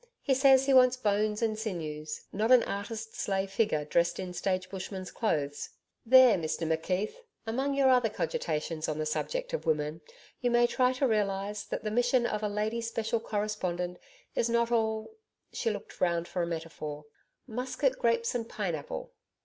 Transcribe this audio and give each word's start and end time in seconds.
He 0.23 0.33
says 0.33 0.65
he 0.65 0.73
wants 0.73 0.97
bones 0.97 1.43
and 1.43 1.59
sinews, 1.59 2.21
not 2.33 2.51
an 2.51 2.63
artist's 2.63 3.27
lay 3.27 3.45
figure 3.45 3.85
dressed 3.85 4.19
in 4.19 4.33
stage 4.33 4.67
bushman's 4.67 5.11
clothes. 5.11 5.69
There, 6.07 6.37
Mr 6.39 6.65
McKeith, 6.65 7.13
among 7.45 7.75
your 7.75 7.91
other 7.91 8.09
cogitations 8.09 8.89
on 8.89 8.97
the 8.97 9.05
subject 9.05 9.53
of 9.53 9.67
women, 9.67 10.01
you 10.39 10.49
may 10.49 10.65
try 10.65 10.91
to 10.93 11.05
realise 11.07 11.61
that 11.65 11.83
the 11.83 11.91
mission 11.91 12.25
of 12.25 12.41
a 12.41 12.49
lady 12.49 12.81
special 12.81 13.19
correspondent 13.19 13.99
is 14.33 14.49
not 14.49 14.71
all' 14.71 15.11
she 15.53 15.69
looked 15.69 16.01
round 16.01 16.27
for 16.27 16.41
a 16.41 16.47
metaphor 16.47 17.05
'Muscat 17.45 17.99
grapes 17.99 18.33
and 18.33 18.49
pineapple.' 18.49 19.13